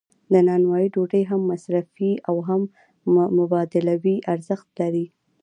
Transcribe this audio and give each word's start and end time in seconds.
د 0.31 0.33
نانوایی 0.47 0.87
ډوډۍ 0.93 1.23
هم 1.31 1.41
مصرفي 1.51 2.11
او 2.29 2.35
هم 2.47 2.61
مبادلوي 3.37 4.17
ارزښت 4.33 4.67
لري. 4.81 5.05